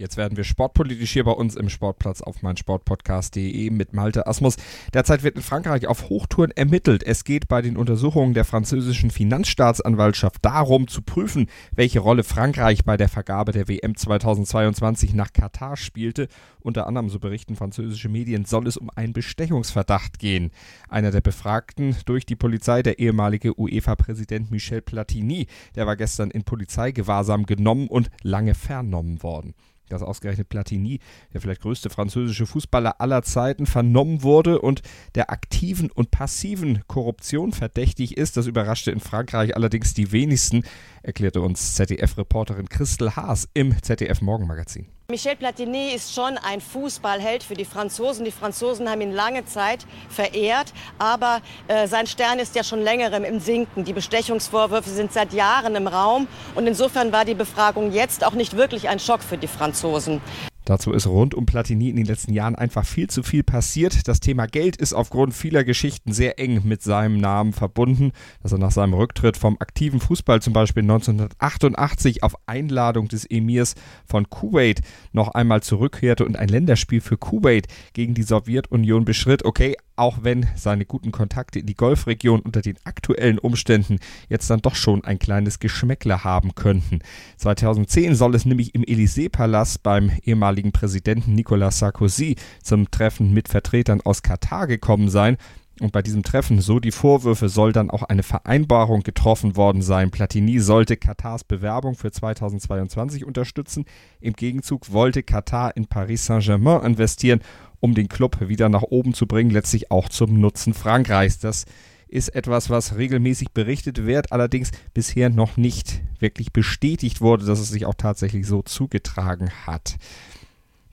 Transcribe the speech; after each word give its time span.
Jetzt 0.00 0.16
werden 0.16 0.36
wir 0.36 0.44
sportpolitisch 0.44 1.10
hier 1.10 1.24
bei 1.24 1.32
uns 1.32 1.56
im 1.56 1.68
Sportplatz 1.68 2.22
auf 2.22 2.40
meinsportpodcast.de 2.42 3.68
mit 3.70 3.94
Malte 3.94 4.28
Asmus. 4.28 4.56
Derzeit 4.94 5.24
wird 5.24 5.34
in 5.34 5.42
Frankreich 5.42 5.88
auf 5.88 6.08
Hochtouren 6.08 6.52
ermittelt. 6.52 7.02
Es 7.02 7.24
geht 7.24 7.48
bei 7.48 7.62
den 7.62 7.76
Untersuchungen 7.76 8.32
der 8.32 8.44
französischen 8.44 9.10
Finanzstaatsanwaltschaft 9.10 10.44
darum 10.44 10.86
zu 10.86 11.02
prüfen, 11.02 11.48
welche 11.74 11.98
Rolle 11.98 12.22
Frankreich 12.22 12.84
bei 12.84 12.96
der 12.96 13.08
Vergabe 13.08 13.50
der 13.50 13.66
WM 13.66 13.96
2022 13.96 15.14
nach 15.14 15.32
Katar 15.32 15.76
spielte. 15.76 16.28
Unter 16.60 16.86
anderem, 16.86 17.08
so 17.08 17.18
berichten 17.18 17.56
französische 17.56 18.08
Medien, 18.08 18.44
soll 18.44 18.68
es 18.68 18.76
um 18.76 18.90
einen 18.94 19.14
Bestechungsverdacht 19.14 20.20
gehen. 20.20 20.52
Einer 20.88 21.10
der 21.10 21.22
Befragten 21.22 21.96
durch 22.06 22.24
die 22.24 22.36
Polizei, 22.36 22.84
der 22.84 23.00
ehemalige 23.00 23.58
UEFA-Präsident 23.58 24.52
Michel 24.52 24.80
Platini, 24.80 25.48
der 25.74 25.88
war 25.88 25.96
gestern 25.96 26.30
in 26.30 26.44
Polizeigewahrsam 26.44 27.46
genommen 27.46 27.88
und 27.88 28.10
lange 28.22 28.54
vernommen 28.54 29.24
worden 29.24 29.54
dass 29.88 30.02
ausgerechnet 30.02 30.48
Platini, 30.48 31.00
der 31.32 31.40
vielleicht 31.40 31.62
größte 31.62 31.90
französische 31.90 32.46
Fußballer 32.46 33.00
aller 33.00 33.22
Zeiten, 33.22 33.66
vernommen 33.66 34.22
wurde 34.22 34.60
und 34.60 34.82
der 35.14 35.30
aktiven 35.30 35.90
und 35.90 36.10
passiven 36.10 36.82
Korruption 36.86 37.52
verdächtig 37.52 38.16
ist. 38.16 38.36
Das 38.36 38.46
überraschte 38.46 38.90
in 38.90 39.00
Frankreich 39.00 39.56
allerdings 39.56 39.94
die 39.94 40.12
wenigsten, 40.12 40.64
erklärte 41.02 41.40
uns 41.40 41.74
ZDF-Reporterin 41.76 42.68
Christel 42.68 43.16
Haas 43.16 43.48
im 43.54 43.74
ZDF-Morgenmagazin. 43.82 44.97
Michel 45.10 45.36
Platini 45.36 45.94
ist 45.94 46.12
schon 46.12 46.36
ein 46.36 46.60
Fußballheld 46.60 47.42
für 47.42 47.54
die 47.54 47.64
Franzosen. 47.64 48.26
Die 48.26 48.30
Franzosen 48.30 48.90
haben 48.90 49.00
ihn 49.00 49.12
lange 49.12 49.46
Zeit 49.46 49.86
verehrt, 50.10 50.74
aber 50.98 51.40
äh, 51.66 51.88
sein 51.88 52.06
Stern 52.06 52.38
ist 52.38 52.54
ja 52.54 52.62
schon 52.62 52.82
längerem 52.82 53.24
im 53.24 53.40
Sinken. 53.40 53.84
Die 53.84 53.94
Bestechungsvorwürfe 53.94 54.90
sind 54.90 55.14
seit 55.14 55.32
Jahren 55.32 55.76
im 55.76 55.86
Raum 55.86 56.28
und 56.54 56.66
insofern 56.66 57.10
war 57.10 57.24
die 57.24 57.32
Befragung 57.32 57.90
jetzt 57.90 58.22
auch 58.22 58.34
nicht 58.34 58.54
wirklich 58.58 58.90
ein 58.90 59.00
Schock 59.00 59.22
für 59.22 59.38
die 59.38 59.48
Franzosen. 59.48 60.20
Dazu 60.68 60.92
ist 60.92 61.06
rund 61.06 61.34
um 61.34 61.46
Platini 61.46 61.88
in 61.88 61.96
den 61.96 62.04
letzten 62.04 62.34
Jahren 62.34 62.54
einfach 62.54 62.84
viel 62.84 63.08
zu 63.08 63.22
viel 63.22 63.42
passiert. 63.42 64.06
Das 64.06 64.20
Thema 64.20 64.44
Geld 64.44 64.76
ist 64.76 64.92
aufgrund 64.92 65.32
vieler 65.32 65.64
Geschichten 65.64 66.12
sehr 66.12 66.38
eng 66.38 66.60
mit 66.64 66.82
seinem 66.82 67.16
Namen 67.16 67.54
verbunden, 67.54 68.12
dass 68.42 68.52
er 68.52 68.58
nach 68.58 68.70
seinem 68.70 68.92
Rücktritt 68.92 69.38
vom 69.38 69.56
aktiven 69.60 69.98
Fußball 69.98 70.42
zum 70.42 70.52
Beispiel 70.52 70.82
1988 70.82 72.22
auf 72.22 72.34
Einladung 72.44 73.08
des 73.08 73.24
Emirs 73.24 73.76
von 74.04 74.28
Kuwait 74.28 74.82
noch 75.12 75.28
einmal 75.28 75.62
zurückkehrte 75.62 76.26
und 76.26 76.36
ein 76.36 76.48
Länderspiel 76.48 77.00
für 77.00 77.16
Kuwait 77.16 77.66
gegen 77.94 78.12
die 78.12 78.22
Sowjetunion 78.22 79.06
beschritt. 79.06 79.46
Okay, 79.46 79.74
auch 79.98 80.18
wenn 80.22 80.46
seine 80.56 80.84
guten 80.84 81.12
Kontakte 81.12 81.58
in 81.58 81.66
die 81.66 81.74
Golfregion 81.74 82.40
unter 82.40 82.62
den 82.62 82.78
aktuellen 82.84 83.38
Umständen 83.38 83.98
jetzt 84.28 84.48
dann 84.50 84.60
doch 84.60 84.74
schon 84.74 85.04
ein 85.04 85.18
kleines 85.18 85.58
Geschmäckle 85.58 86.24
haben 86.24 86.54
könnten. 86.54 87.00
2010 87.36 88.14
soll 88.14 88.34
es 88.34 88.44
nämlich 88.44 88.74
im 88.74 88.82
Élysée-Palast 88.82 89.82
beim 89.82 90.10
ehemaligen 90.22 90.72
Präsidenten 90.72 91.34
Nicolas 91.34 91.78
Sarkozy 91.78 92.36
zum 92.62 92.90
Treffen 92.90 93.34
mit 93.34 93.48
Vertretern 93.48 94.00
aus 94.02 94.22
Katar 94.22 94.66
gekommen 94.66 95.08
sein. 95.08 95.36
Und 95.80 95.92
bei 95.92 96.02
diesem 96.02 96.22
Treffen, 96.22 96.60
so 96.60 96.80
die 96.80 96.90
Vorwürfe, 96.90 97.48
soll 97.48 97.72
dann 97.72 97.90
auch 97.90 98.02
eine 98.02 98.22
Vereinbarung 98.22 99.02
getroffen 99.02 99.56
worden 99.56 99.82
sein. 99.82 100.10
Platini 100.10 100.58
sollte 100.58 100.96
Katars 100.96 101.44
Bewerbung 101.44 101.94
für 101.94 102.10
2022 102.10 103.24
unterstützen. 103.24 103.84
Im 104.20 104.32
Gegenzug 104.32 104.92
wollte 104.92 105.22
Katar 105.22 105.76
in 105.76 105.86
Paris 105.86 106.26
Saint-Germain 106.26 106.84
investieren 106.84 107.40
um 107.80 107.94
den 107.94 108.08
Club 108.08 108.48
wieder 108.48 108.68
nach 108.68 108.82
oben 108.82 109.14
zu 109.14 109.26
bringen, 109.26 109.50
letztlich 109.50 109.90
auch 109.90 110.08
zum 110.08 110.40
Nutzen 110.40 110.74
Frankreichs. 110.74 111.38
Das 111.38 111.64
ist 112.08 112.30
etwas, 112.30 112.70
was 112.70 112.96
regelmäßig 112.96 113.50
berichtet 113.52 114.06
wird, 114.06 114.32
allerdings 114.32 114.70
bisher 114.94 115.28
noch 115.28 115.56
nicht 115.56 116.00
wirklich 116.18 116.52
bestätigt 116.52 117.20
wurde, 117.20 117.44
dass 117.44 117.60
es 117.60 117.68
sich 117.68 117.86
auch 117.86 117.94
tatsächlich 117.94 118.46
so 118.46 118.62
zugetragen 118.62 119.50
hat. 119.66 119.96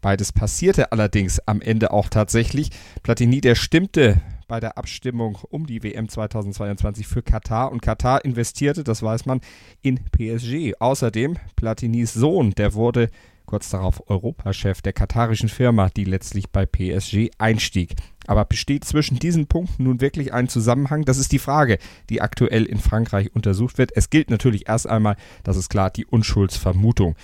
Beides 0.00 0.32
passierte 0.32 0.90
allerdings 0.90 1.38
am 1.46 1.60
Ende 1.60 1.92
auch 1.92 2.08
tatsächlich. 2.08 2.70
Platini, 3.04 3.40
der 3.40 3.54
stimmte 3.54 4.20
bei 4.48 4.58
der 4.58 4.76
Abstimmung 4.76 5.38
um 5.48 5.66
die 5.66 5.82
WM 5.82 6.08
2022 6.08 7.06
für 7.06 7.22
Katar 7.22 7.70
und 7.70 7.82
Katar 7.82 8.24
investierte, 8.24 8.82
das 8.82 9.02
weiß 9.02 9.26
man, 9.26 9.40
in 9.80 10.00
PSG. 10.10 10.74
Außerdem 10.80 11.38
Platinis 11.54 12.14
Sohn, 12.14 12.50
der 12.50 12.74
wurde 12.74 13.10
kurz 13.52 13.68
darauf 13.68 14.08
Europachef 14.08 14.80
der 14.80 14.94
katarischen 14.94 15.50
Firma, 15.50 15.90
die 15.90 16.04
letztlich 16.04 16.48
bei 16.48 16.64
PSG 16.64 17.32
einstieg. 17.36 17.96
Aber 18.26 18.46
besteht 18.46 18.86
zwischen 18.86 19.18
diesen 19.18 19.46
Punkten 19.46 19.84
nun 19.84 20.00
wirklich 20.00 20.32
ein 20.32 20.48
Zusammenhang? 20.48 21.04
Das 21.04 21.18
ist 21.18 21.32
die 21.32 21.38
Frage, 21.38 21.76
die 22.08 22.22
aktuell 22.22 22.64
in 22.64 22.78
Frankreich 22.78 23.34
untersucht 23.34 23.76
wird. 23.76 23.90
Es 23.94 24.08
gilt 24.08 24.30
natürlich 24.30 24.70
erst 24.70 24.88
einmal, 24.88 25.16
das 25.44 25.58
ist 25.58 25.68
klar, 25.68 25.90
die 25.90 26.06
Unschuldsvermutung. 26.06 27.14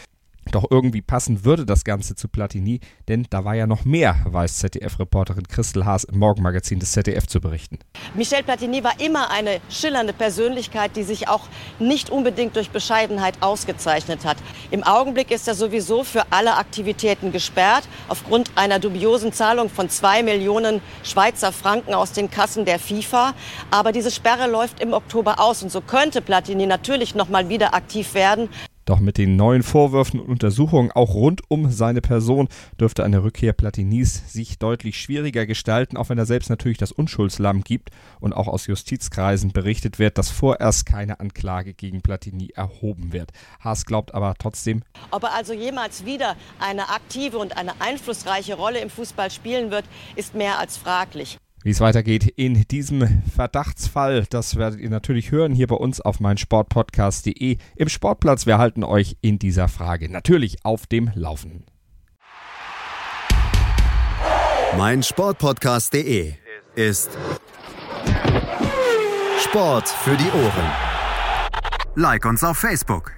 Doch 0.50 0.64
irgendwie 0.70 1.02
passen 1.02 1.44
würde 1.44 1.66
das 1.66 1.84
Ganze 1.84 2.14
zu 2.14 2.28
Platini, 2.28 2.80
denn 3.08 3.26
da 3.28 3.44
war 3.44 3.54
ja 3.54 3.66
noch 3.66 3.84
mehr, 3.84 4.16
weiß 4.24 4.58
ZDF-Reporterin 4.58 5.46
Christel 5.48 5.84
Haas 5.84 6.04
im 6.04 6.18
Morgenmagazin 6.18 6.78
des 6.78 6.92
ZDF 6.92 7.26
zu 7.26 7.40
berichten. 7.40 7.78
Michel 8.14 8.42
Platini 8.42 8.82
war 8.82 8.98
immer 9.00 9.30
eine 9.30 9.60
schillernde 9.68 10.12
Persönlichkeit, 10.12 10.96
die 10.96 11.02
sich 11.02 11.28
auch 11.28 11.42
nicht 11.78 12.10
unbedingt 12.10 12.56
durch 12.56 12.70
Bescheidenheit 12.70 13.42
ausgezeichnet 13.42 14.24
hat. 14.24 14.38
Im 14.70 14.84
Augenblick 14.84 15.30
ist 15.30 15.48
er 15.48 15.54
sowieso 15.54 16.02
für 16.04 16.24
alle 16.30 16.56
Aktivitäten 16.56 17.30
gesperrt, 17.30 17.86
aufgrund 18.08 18.50
einer 18.54 18.78
dubiosen 18.78 19.32
Zahlung 19.32 19.68
von 19.68 19.90
zwei 19.90 20.22
Millionen 20.22 20.80
Schweizer 21.02 21.52
Franken 21.52 21.94
aus 21.94 22.12
den 22.12 22.30
Kassen 22.30 22.64
der 22.64 22.78
FIFA. 22.78 23.34
Aber 23.70 23.92
diese 23.92 24.10
Sperre 24.10 24.50
läuft 24.50 24.80
im 24.80 24.92
Oktober 24.92 25.40
aus 25.40 25.62
und 25.62 25.70
so 25.70 25.80
könnte 25.80 26.22
Platini 26.22 26.66
natürlich 26.66 27.14
noch 27.14 27.28
mal 27.28 27.48
wieder 27.48 27.74
aktiv 27.74 28.14
werden. 28.14 28.48
Doch 28.88 29.00
mit 29.00 29.18
den 29.18 29.36
neuen 29.36 29.62
Vorwürfen 29.62 30.18
und 30.18 30.30
Untersuchungen 30.30 30.90
auch 30.92 31.12
rund 31.12 31.42
um 31.48 31.70
seine 31.70 32.00
Person 32.00 32.48
dürfte 32.80 33.04
eine 33.04 33.22
Rückkehr 33.22 33.52
Platinis 33.52 34.32
sich 34.32 34.58
deutlich 34.58 34.98
schwieriger 34.98 35.44
gestalten, 35.44 35.98
auch 35.98 36.08
wenn 36.08 36.16
er 36.16 36.24
selbst 36.24 36.48
natürlich 36.48 36.78
das 36.78 36.90
Unschuldslamm 36.90 37.64
gibt 37.64 37.90
und 38.18 38.32
auch 38.32 38.48
aus 38.48 38.66
Justizkreisen 38.66 39.52
berichtet 39.52 39.98
wird, 39.98 40.16
dass 40.16 40.30
vorerst 40.30 40.86
keine 40.86 41.20
Anklage 41.20 41.74
gegen 41.74 42.00
Platini 42.00 42.48
erhoben 42.54 43.12
wird. 43.12 43.32
Haas 43.60 43.84
glaubt 43.84 44.14
aber 44.14 44.34
trotzdem, 44.38 44.82
ob 45.10 45.22
er 45.24 45.34
also 45.34 45.52
jemals 45.52 46.06
wieder 46.06 46.34
eine 46.58 46.88
aktive 46.88 47.36
und 47.36 47.58
eine 47.58 47.78
einflussreiche 47.82 48.54
Rolle 48.54 48.80
im 48.80 48.88
Fußball 48.88 49.30
spielen 49.30 49.70
wird, 49.70 49.84
ist 50.16 50.34
mehr 50.34 50.58
als 50.58 50.78
fraglich. 50.78 51.36
Wie 51.68 51.72
es 51.72 51.82
weitergeht 51.82 52.26
in 52.26 52.66
diesem 52.68 53.22
Verdachtsfall, 53.36 54.24
das 54.30 54.56
werdet 54.56 54.80
ihr 54.80 54.88
natürlich 54.88 55.32
hören 55.32 55.52
hier 55.52 55.66
bei 55.66 55.74
uns 55.76 56.00
auf 56.00 56.18
meinsportpodcast.de 56.18 57.58
im 57.76 57.88
Sportplatz. 57.90 58.46
Wir 58.46 58.56
halten 58.56 58.82
euch 58.82 59.18
in 59.20 59.38
dieser 59.38 59.68
Frage 59.68 60.10
natürlich 60.10 60.64
auf 60.64 60.86
dem 60.86 61.10
Laufenden. 61.14 61.66
Meinsportpodcast.de 64.78 66.32
ist 66.74 67.10
Sport 69.38 69.90
für 69.90 70.16
die 70.16 70.30
Ohren. 70.30 70.70
Like 71.96 72.24
uns 72.24 72.42
auf 72.42 72.56
Facebook. 72.56 73.12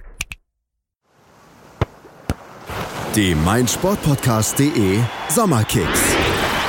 Die 3.15 3.33
Meinsportpodcast.de 3.33 4.99
Sommerkicks. 5.29 6.30